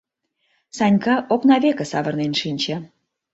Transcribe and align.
—Санька 0.77 1.15
окна 1.33 1.55
веке 1.63 1.85
савырнен 1.91 2.33
шинче. 2.41 2.75